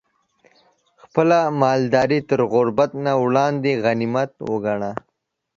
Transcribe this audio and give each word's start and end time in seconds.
خپله 1.03 1.37
مالداري 1.61 2.19
تر 2.29 2.39
غربت 2.53 2.91
نه 3.05 3.13
وړاندې 3.23 3.71
غنيمت 3.83 4.31
وګڼه 4.49 4.91